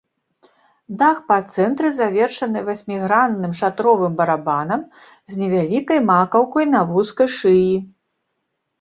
Дах 1.01 1.19
па 1.29 1.37
цэнтры 1.55 1.91
завершаны 1.97 2.59
васьмігранным 2.71 3.53
шатровым 3.61 4.17
барабанам 4.25 4.81
з 5.05 5.45
невялікай 5.45 5.99
макаўкай 6.11 6.65
на 6.75 6.81
вузкай 6.93 7.27
шыі. 7.41 7.75